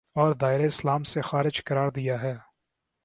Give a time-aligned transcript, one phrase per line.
[0.15, 2.35] اور دائرۂ اسلام سے خارج قرار دیا ہے